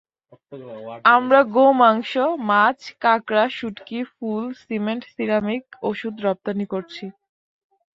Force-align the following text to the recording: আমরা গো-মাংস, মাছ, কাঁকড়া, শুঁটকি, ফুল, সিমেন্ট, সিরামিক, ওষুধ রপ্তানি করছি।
আমরা 1.15 1.39
গো-মাংস, 1.55 2.11
মাছ, 2.49 2.79
কাঁকড়া, 3.01 3.45
শুঁটকি, 3.57 3.99
ফুল, 4.13 4.43
সিমেন্ট, 4.61 5.03
সিরামিক, 5.13 5.63
ওষুধ 5.89 6.15
রপ্তানি 6.25 6.65
করছি। 6.73 7.05